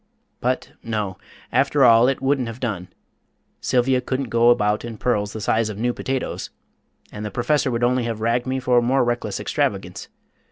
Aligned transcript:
But 0.39 0.71
no, 0.81 1.19
after 1.51 1.85
all, 1.85 2.07
it 2.07 2.23
wouldn't 2.23 2.47
have 2.47 2.59
done. 2.59 2.87
Sylvia 3.59 4.01
couldn't 4.01 4.29
go 4.29 4.49
about 4.49 4.83
in 4.83 4.97
pearls 4.97 5.31
the 5.33 5.39
size 5.41 5.69
of 5.69 5.77
new 5.77 5.93
potatoes, 5.93 6.49
and 7.11 7.23
the 7.23 7.29
Professor 7.29 7.69
would 7.69 7.83
only 7.83 8.05
have 8.05 8.19
ragged 8.19 8.47
me 8.47 8.59
for 8.59 8.81
more 8.81 9.03
reckless 9.03 9.39
extravagance. 9.39 10.07